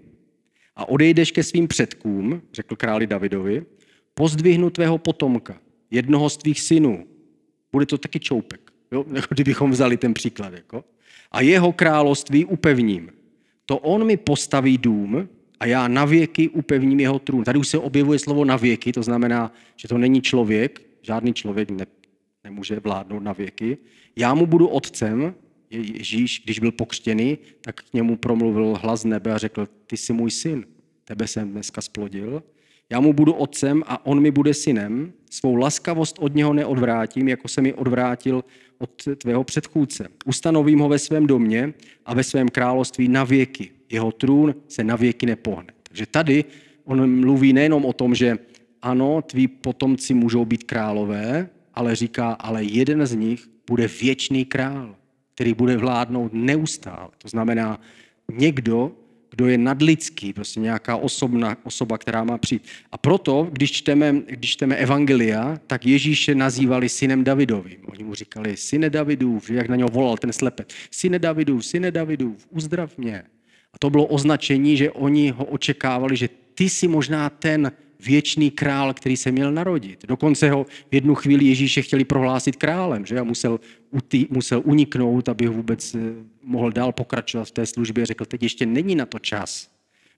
[0.76, 3.63] a odejdeš ke svým předkům, řekl králi Davidovi,
[4.13, 5.58] pozdvihnu tvého potomka,
[5.91, 7.08] jednoho z tvých synů.
[7.71, 9.06] Bude to taky čoupek, jo?
[9.13, 10.54] Jako kdybychom vzali ten příklad.
[10.54, 10.84] Jako.
[11.32, 13.12] A jeho království upevním.
[13.65, 17.43] To on mi postaví dům a já na věky upevním jeho trůn.
[17.43, 21.71] Tady už se objevuje slovo na věky, to znamená, že to není člověk, žádný člověk
[21.71, 21.86] ne,
[22.43, 23.77] nemůže vládnout na věky.
[24.15, 25.36] Já mu budu otcem,
[25.69, 30.32] Ježíš, když byl pokřtěný, tak k němu promluvil hlas nebe a řekl, ty jsi můj
[30.32, 30.65] syn,
[31.06, 32.43] tebe jsem dneska splodil.
[32.89, 35.13] Já mu budu otcem a on mi bude synem.
[35.30, 38.43] Svou laskavost od něho neodvrátím, jako se mi odvrátil
[38.77, 40.08] od tvého předchůdce.
[40.25, 41.73] Ustanovím ho ve svém domě
[42.06, 43.71] a ve svém království na věky.
[43.89, 45.73] Jeho trůn se na věky nepohne.
[45.84, 46.45] Takže tady
[46.84, 48.38] on mluví nejenom o tom, že
[48.82, 54.95] ano, tví potomci můžou být králové, ale říká, ale jeden z nich bude věčný král,
[55.36, 57.10] který bude vládnout neustále.
[57.17, 57.79] To znamená
[58.31, 58.91] někdo,
[59.29, 62.63] kdo je nadlidský, prostě nějaká osobna, osoba, která má přijít.
[62.91, 67.77] A proto, když čteme, když čteme Evangelia, tak Ježíše nazývali synem Davidovým.
[67.86, 70.69] Oni mu říkali, syne Davidův, jak na něho volal ten slepec.
[70.91, 73.23] Syne Davidův, syne Davidův, uzdrav mě.
[73.73, 77.71] A to bylo označení, že oni ho očekávali, že ty jsi možná ten
[78.06, 80.06] věčný král, který se měl narodit.
[80.08, 83.60] Dokonce ho v jednu chvíli Ježíše chtěli prohlásit králem, že a musel,
[83.92, 86.00] utý, musel uniknout, aby ho vůbec eh,
[86.44, 88.06] mohl dál pokračovat v té službě.
[88.06, 89.70] Řekl, teď ještě není na to čas.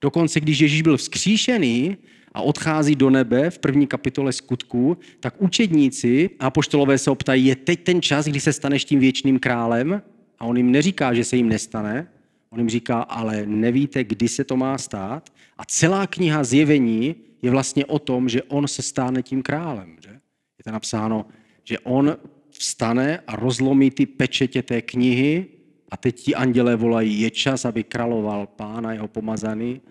[0.02, 1.98] Dokonce, když Ježíš byl vzkříšený
[2.34, 7.56] a odchází do nebe v první kapitole skutku, tak učedníci a poštolové se optají, je
[7.56, 10.02] teď ten čas, kdy se staneš tím věčným králem?
[10.40, 12.08] A on jim neříká, že se jim nestane,
[12.50, 15.30] On jim říká, ale nevíte, kdy se to má stát.
[15.58, 19.98] A celá kniha Zjevení je vlastně o tom, že on se stane tím králem.
[20.04, 20.10] Že?
[20.58, 21.26] Je to napsáno,
[21.64, 22.18] že on
[22.50, 25.46] vstane a rozlomí ty pečetě té knihy
[25.92, 29.82] a teď ti andělé volají, je čas, aby královal pána jeho pomazaný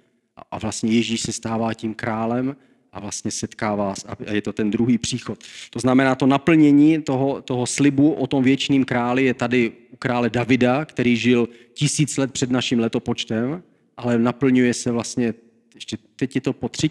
[0.51, 2.57] a vlastně Ježíš se stává tím králem
[2.93, 5.39] a vlastně setkává a je to ten druhý příchod.
[5.71, 10.31] To znamená, to naplnění toho, toho slibu o tom věčným králi je tady u krále
[10.31, 13.63] Davida, který žil tisíc let před naším letopočtem,
[13.97, 15.35] ale naplňuje se vlastně,
[15.75, 16.91] ještě teď je to po, tři,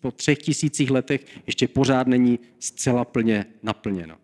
[0.00, 4.16] po třech tisících letech, ještě pořád není zcela plně naplněno.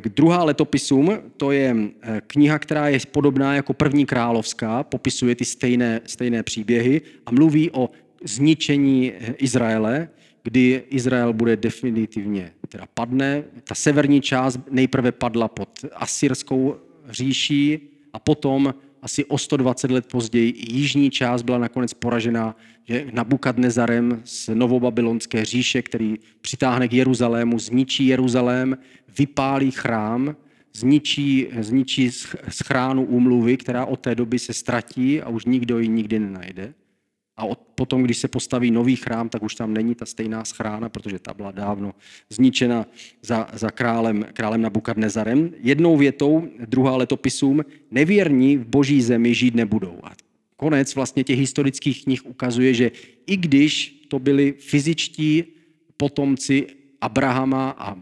[0.00, 5.44] K druhá letopisům, to je eh, kniha, která je podobná jako první královská, popisuje ty
[5.44, 7.90] stejné, stejné příběhy a mluví o
[8.24, 10.08] zničení eh, Izraele,
[10.42, 13.44] kdy Izrael bude definitivně teda padne.
[13.64, 16.76] Ta severní část nejprve padla pod asyrskou
[17.08, 17.78] říší
[18.12, 22.56] a potom asi o 120 let později i jižní část byla nakonec poražena
[22.90, 28.78] že Nabukadnezarem z novobabylonské říše, který přitáhne k Jeruzalému, zničí Jeruzalém,
[29.18, 30.36] vypálí chrám,
[30.72, 32.10] zničí, zničí
[32.48, 36.74] schránu úmluvy, která od té doby se ztratí a už nikdo ji nikdy nenajde.
[37.40, 40.88] A od, potom, když se postaví nový chrám, tak už tam není ta stejná schrána,
[40.88, 41.94] protože ta byla dávno
[42.30, 42.86] zničena
[43.22, 45.50] za, za králem, králem Nabukadnezarem.
[45.60, 49.98] Jednou větou, druhá letopisům, nevěrní v boží zemi žít nebudou.
[50.02, 50.12] A
[50.56, 52.90] konec vlastně těch historických knih ukazuje, že
[53.26, 55.44] i když to byli fyzičtí
[55.96, 56.66] potomci
[57.00, 57.96] Abrahama a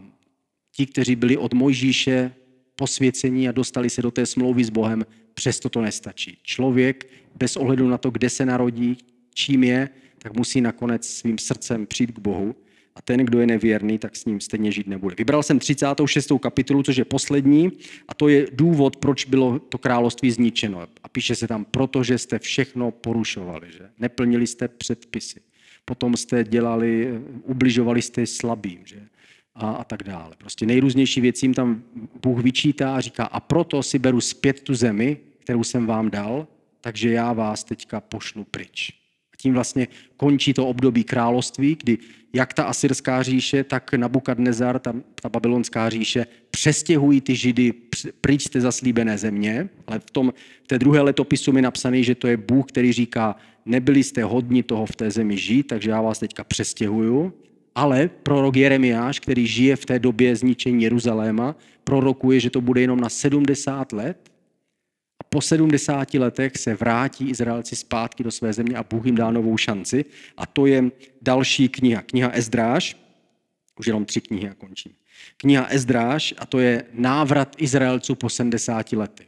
[0.75, 2.31] ti, kteří byli od Mojžíše
[2.75, 6.37] posvěcení a dostali se do té smlouvy s Bohem, přesto to nestačí.
[6.43, 8.97] Člověk bez ohledu na to, kde se narodí,
[9.39, 12.55] čím je, tak musí nakonec svým srdcem přijít k Bohu.
[12.95, 15.15] A ten, kdo je nevěrný, tak s ním stejně žít nebude.
[15.15, 16.31] Vybral jsem 36.
[16.41, 17.71] kapitolu, což je poslední,
[18.07, 20.87] a to je důvod, proč bylo to království zničeno.
[21.03, 23.89] A píše se tam, protože jste všechno porušovali, že?
[23.99, 25.39] Neplnili jste předpisy.
[25.85, 28.99] Potom jste dělali, ubližovali jste slabým, že?
[29.55, 30.35] A, a tak dále.
[30.37, 31.83] Prostě nejrůznější věcí jim tam
[32.21, 36.47] Bůh vyčítá a říká, a proto si beru zpět tu zemi, kterou jsem vám dal,
[36.81, 38.98] takže já vás teďka pošlu pryč
[39.41, 41.97] tím vlastně končí to období království, kdy
[42.33, 47.73] jak ta asyrská říše, tak Nabukadnezar, ta, ta babylonská říše, přestěhují ty židy
[48.21, 52.15] pryč z té zaslíbené země, ale v, tom, v té druhé letopisu mi napsaný, že
[52.15, 56.01] to je Bůh, který říká, nebyli jste hodni toho v té zemi žít, takže já
[56.01, 57.33] vás teďka přestěhuju.
[57.75, 62.99] Ale prorok Jeremiáš, který žije v té době zničení Jeruzaléma, prorokuje, že to bude jenom
[62.99, 64.29] na 70 let,
[65.29, 69.57] po 70 letech se vrátí Izraelci zpátky do své země a Bůh jim dá novou
[69.57, 70.05] šanci.
[70.37, 72.97] A to je další kniha, kniha Ezdráž.
[73.79, 74.91] Už jenom tři knihy a končím.
[75.37, 79.27] Kniha Ezdráž a to je návrat Izraelců po 70 letech.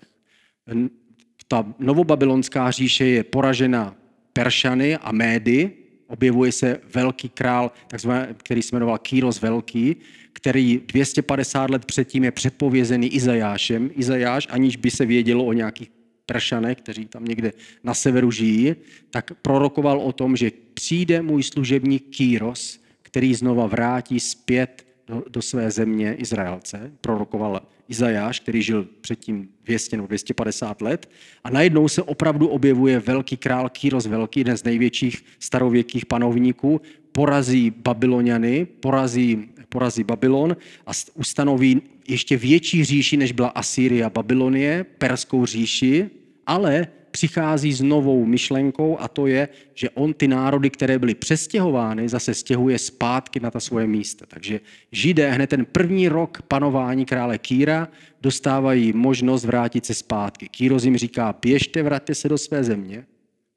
[1.47, 3.95] Ta novobabylonská říše je poražena
[4.33, 5.71] Peršany a Médy,
[6.11, 9.95] Objevuje se velký král, takzvaný, který se jmenoval Kýros Velký,
[10.33, 13.91] který 250 let předtím je předpovězený Izajášem.
[13.95, 15.91] Izajáš, aniž by se vědělo o nějakých
[16.25, 17.51] pršanech, kteří tam někde
[17.83, 18.75] na severu žijí,
[19.09, 25.41] tak prorokoval o tom, že přijde můj služebník Kýros, který znova vrátí zpět do, do
[25.41, 26.91] své země Izraelce.
[27.01, 31.09] Prorokoval Izajáš, který žil předtím 200 nebo 250 let.
[31.43, 37.71] A najednou se opravdu objevuje velký král Kýros Velký, jeden z největších starověkých panovníků, porazí
[37.71, 46.09] Babyloniany, porazí, porazí Babylon a ustanoví ještě větší říši, než byla Asýria Babylonie, perskou říši,
[46.47, 52.09] ale přichází s novou myšlenkou a to je, že on ty národy, které byly přestěhovány,
[52.09, 54.25] zase stěhuje zpátky na ta svoje místa.
[54.27, 54.59] Takže
[54.91, 57.87] židé hned ten první rok panování krále Kýra
[58.21, 60.49] dostávají možnost vrátit se zpátky.
[60.49, 63.05] Kýros jim říká, běžte, vraťte se do své země,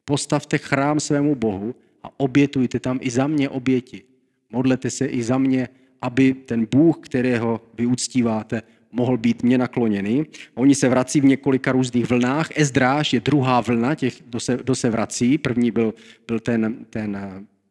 [0.04, 4.02] postavte chrám svému bohu a obětujte tam i za mě oběti.
[4.50, 5.68] Modlete se i za mě,
[6.02, 8.62] aby ten Bůh, kterého vy uctíváte,
[8.94, 10.26] mohl být mě nakloněný.
[10.54, 12.48] Oni se vrací v několika různých vlnách.
[12.54, 15.38] Ezdráž je druhá vlna těch, kdo se, kdo se vrací.
[15.38, 15.94] První byl,
[16.26, 17.18] byl ten, ten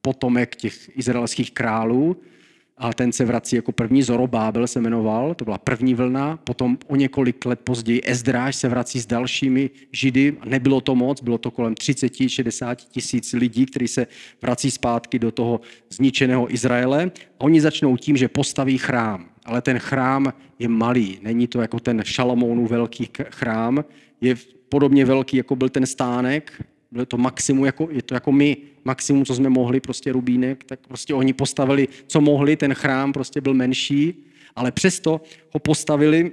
[0.01, 2.17] potomek těch izraelských králů,
[2.77, 6.95] a ten se vrací jako první, Zorobábel se jmenoval, to byla první vlna, potom o
[6.95, 11.73] několik let později Ezdráž se vrací s dalšími židy, nebylo to moc, bylo to kolem
[11.73, 14.07] 30-60 tisíc lidí, kteří se
[14.41, 17.11] vrací zpátky do toho zničeného Izraele.
[17.37, 22.01] Oni začnou tím, že postaví chrám, ale ten chrám je malý, není to jako ten
[22.03, 23.85] Šalamounův velký chrám,
[24.21, 24.35] je
[24.69, 29.25] podobně velký, jako byl ten stánek, bylo to maximum, jako, je to jako my, maximum,
[29.25, 33.53] co jsme mohli, prostě Rubínek, tak prostě oni postavili, co mohli, ten chrám prostě byl
[33.53, 34.25] menší,
[34.55, 36.31] ale přesto ho postavili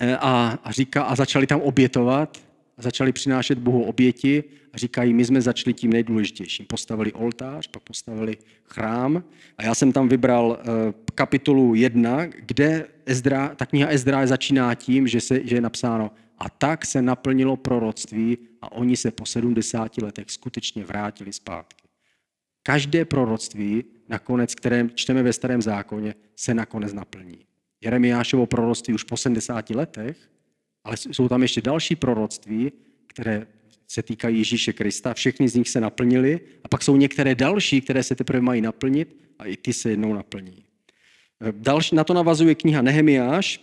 [0.00, 2.38] eh, a, a, říká, a začali tam obětovat,
[2.78, 4.44] a začali přinášet Bohu oběti.
[4.72, 6.66] A říkají, my jsme začali tím nejdůležitějším.
[6.66, 9.24] Postavili oltář, pak postavili chrám.
[9.58, 15.08] A já jsem tam vybral eh, kapitolu 1, kde Ezdra, ta kniha Ezdra začíná tím,
[15.08, 19.98] že, se, že je napsáno a tak se naplnilo proroctví a oni se po 70
[19.98, 21.88] letech skutečně vrátili zpátky.
[22.62, 27.38] Každé proroctví, nakonec, které čteme ve starém zákoně, se nakonec naplní.
[27.80, 30.16] Jeremiášovo proroctví už po 70 letech,
[30.84, 32.72] ale jsou tam ještě další proroctví,
[33.06, 33.46] které
[33.88, 38.02] se týkají Ježíše Krista, všechny z nich se naplnily a pak jsou některé další, které
[38.02, 40.67] se teprve mají naplnit a i ty se jednou naplní.
[41.50, 43.60] Další, na to navazuje kniha Nehemiáš.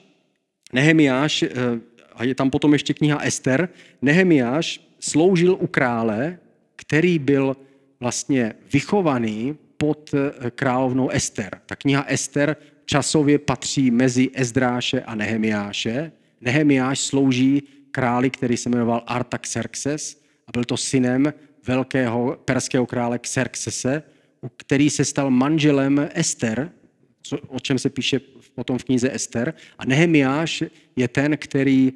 [0.73, 1.49] Nehemiáš eh,
[2.15, 3.69] a je tam potom ještě kniha Ester,
[4.01, 6.37] Nehemiáš sloužil u krále,
[6.75, 7.57] který byl
[7.99, 11.61] vlastně vychovaný pod eh, královnou Ester.
[11.65, 16.11] Ta kniha Ester časově patří mezi Ezdráše a Nehemiáše.
[16.41, 21.33] Nehemiáš slouží králi, který se jmenoval Artaxerxes a byl to synem
[21.67, 24.03] velkého perského krále Xerxese,
[24.57, 26.71] který se stal manželem Ester,
[27.47, 28.19] o čem se píše
[28.55, 29.53] potom v knize Ester.
[29.77, 30.63] A Nehemiáš
[30.95, 31.93] je ten, který,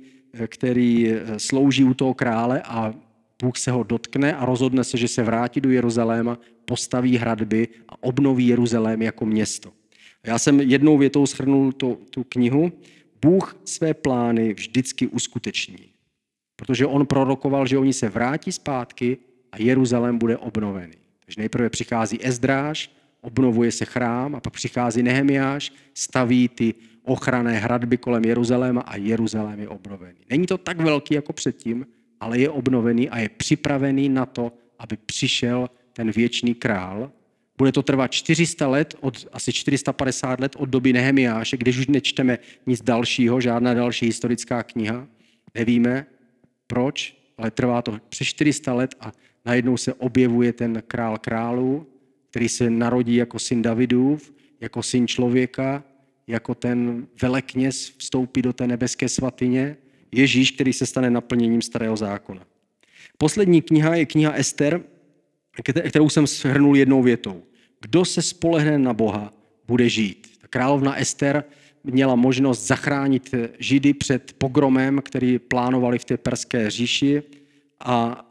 [0.47, 2.93] který slouží u toho krále a
[3.41, 8.03] Bůh se ho dotkne a rozhodne se, že se vrátí do Jeruzaléma, postaví hradby a
[8.03, 9.71] obnoví Jeruzalém jako město.
[10.25, 12.71] Já jsem jednou větou schrnul tu, tu knihu.
[13.21, 15.89] Bůh své plány vždycky uskuteční.
[16.55, 19.17] Protože on prorokoval, že oni se vrátí zpátky
[19.51, 20.93] a Jeruzalém bude obnovený.
[21.25, 27.97] Takže nejprve přichází Ezdráž, obnovuje se chrám a pak přichází Nehemiáš, staví ty ochranné hradby
[27.97, 30.19] kolem Jeruzaléma a Jeruzalém je obnovený.
[30.29, 31.85] Není to tak velký jako předtím,
[32.19, 37.11] ale je obnovený a je připravený na to, aby přišel ten věčný král.
[37.57, 42.37] Bude to trvat 400 let, od, asi 450 let od doby Nehemiáše, když už nečteme
[42.65, 45.07] nic dalšího, žádná další historická kniha.
[45.55, 46.05] Nevíme
[46.67, 49.11] proč, ale trvá to přes 400 let a
[49.45, 51.87] najednou se objevuje ten král králů,
[52.29, 55.83] který se narodí jako syn Davidův, jako syn člověka,
[56.27, 59.77] jako ten velekněz vstoupí do té nebeské svatyně,
[60.11, 62.41] Ježíš, který se stane naplněním starého zákona.
[63.17, 64.83] Poslední kniha je kniha Ester,
[65.89, 67.43] kterou jsem shrnul jednou větou.
[67.81, 69.33] Kdo se spolehne na Boha,
[69.67, 70.27] bude žít.
[70.49, 71.43] Královna Ester
[71.83, 77.23] měla možnost zachránit Židy před pogromem, který plánovali v té perské říši,
[77.79, 78.25] a,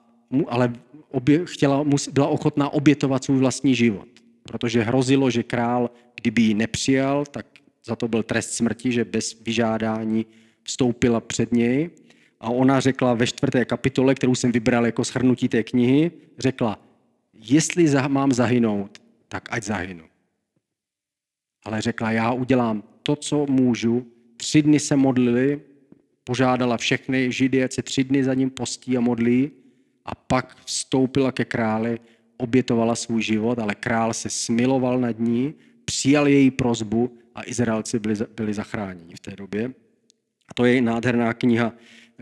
[0.49, 0.73] ale
[1.11, 4.09] obě, chtěla, byla ochotná obětovat svůj vlastní život,
[4.43, 5.91] protože hrozilo, že král,
[6.21, 7.47] kdyby ji nepřijal, tak
[7.85, 10.27] za to byl trest smrti, že bez vyžádání
[10.63, 11.91] vstoupila před něj.
[12.41, 16.79] A ona řekla ve čtvrté kapitole, kterou jsem vybral jako shrnutí té knihy, řekla,
[17.35, 20.05] jestli mám zahynout, tak ať zahynu.
[21.65, 24.07] Ale řekla, já udělám to, co můžu.
[24.37, 25.61] Tři dny se modlili,
[26.25, 29.51] požádala všechny židy, ať se tři dny za ním postí a modlí
[30.09, 31.99] a pak vstoupila ke králi,
[32.37, 35.55] obětovala svůj život, ale král se smiloval nad ní,
[35.85, 39.71] přijal její prozbu a Izraelci byli, byli zachráněni v té době.
[40.49, 41.73] A to je nádherná kniha,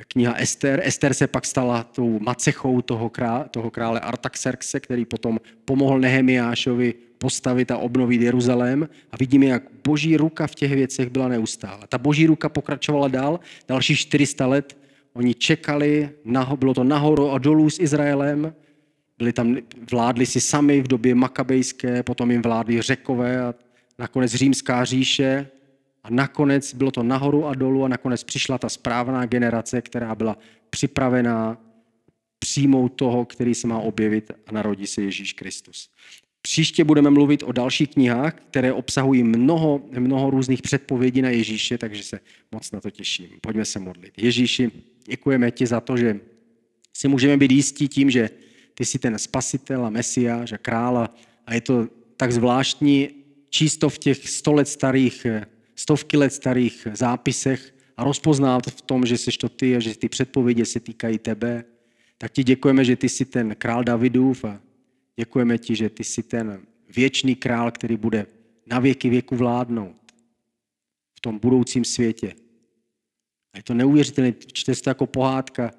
[0.08, 0.80] kniha Ester.
[0.84, 6.94] Ester se pak stala tou macechou toho, krá, toho krále Artaxerxe, který potom pomohl Nehemiášovi
[7.18, 8.88] postavit a obnovit Jeruzalém.
[9.12, 11.86] A vidíme, jak boží ruka v těch věcech byla neustále.
[11.88, 14.85] Ta boží ruka pokračovala dál, další 400 let.
[15.16, 16.10] Oni čekali,
[16.56, 18.54] bylo to nahoru a dolů s Izraelem,
[19.18, 19.56] byli tam,
[19.90, 23.54] vládli si sami v době makabejské, potom jim vládli řekové a
[23.98, 25.48] nakonec římská říše
[26.04, 30.38] a nakonec bylo to nahoru a dolů a nakonec přišla ta správná generace, která byla
[30.70, 31.58] připravená
[32.38, 35.90] přijmout toho, který se má objevit a narodí se Ježíš Kristus.
[36.42, 42.02] Příště budeme mluvit o dalších knihách, které obsahují mnoho, mnoho různých předpovědí na Ježíše, takže
[42.02, 42.20] se
[42.52, 43.28] moc na to těším.
[43.40, 44.12] Pojďme se modlit.
[44.16, 44.70] Ježíši,
[45.08, 46.20] děkujeme ti za to, že
[46.96, 48.30] si můžeme být jistí tím, že
[48.74, 51.14] ty jsi ten spasitel a mesiáš a krála
[51.46, 53.08] a je to tak zvláštní
[53.50, 55.26] číst v těch sto let starých,
[55.76, 60.08] stovky let starých zápisech a rozpoznat v tom, že jsi to ty a že ty
[60.08, 61.64] předpovědi se týkají tebe.
[62.18, 64.60] Tak ti děkujeme, že ty jsi ten král Davidův a
[65.16, 66.60] děkujeme ti, že ty jsi ten
[66.96, 68.26] věčný král, který bude
[68.66, 69.96] na věky věku vládnout
[71.14, 72.34] v tom budoucím světě.
[73.56, 75.70] A je to neuvěřitelné, čte se to jako pohádka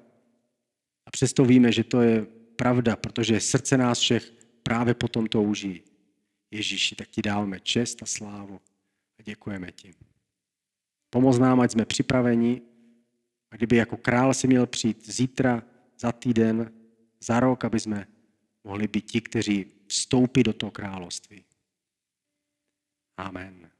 [1.06, 2.26] a přesto víme, že to je
[2.56, 5.82] pravda, protože srdce nás všech právě potom touží.
[6.50, 8.60] Ježíši, tak ti dáváme čest a slávu
[9.18, 9.94] a děkujeme ti.
[11.10, 12.62] Pomoz nám, ať jsme připraveni,
[13.50, 15.62] a kdyby jako král si měl přijít zítra,
[15.98, 16.72] za týden,
[17.20, 18.06] za rok, aby jsme
[18.64, 21.44] mohli být ti, kteří vstoupí do toho království.
[23.16, 23.70] Amen.